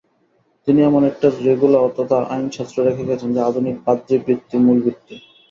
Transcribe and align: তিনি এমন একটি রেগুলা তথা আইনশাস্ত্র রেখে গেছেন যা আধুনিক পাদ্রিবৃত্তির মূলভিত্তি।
তিনি 0.67 0.79
এমন 0.81 1.01
একটি 1.05 1.27
রেগুলা 1.47 1.79
তথা 1.97 2.17
আইনশাস্ত্র 2.33 2.77
রেখে 2.87 3.07
গেছেন 3.09 3.29
যা 3.35 3.41
আধুনিক 3.45 3.75
পাদ্রিবৃত্তির 3.85 4.61
মূলভিত্তি। 4.65 5.15